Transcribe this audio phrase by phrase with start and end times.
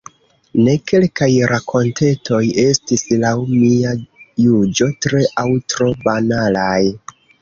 [0.67, 3.91] Ne, kelkaj rakontetoj estis laŭ mia
[4.47, 6.85] juĝo tre aŭ tro banalaj.